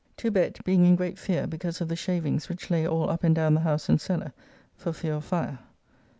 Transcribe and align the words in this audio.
To 0.17 0.31
bed, 0.31 0.57
being 0.65 0.83
in 0.87 0.95
great 0.95 1.19
fear 1.19 1.45
because 1.45 1.79
of 1.79 1.87
the 1.87 1.95
shavings 1.95 2.49
which 2.49 2.71
lay 2.71 2.87
all 2.87 3.11
up 3.11 3.23
and 3.23 3.35
down 3.35 3.53
the 3.53 3.59
house 3.59 3.87
and 3.87 4.01
cellar, 4.01 4.33
for 4.75 4.91
fear 4.93 5.13
of 5.13 5.25
fire. 5.25 5.59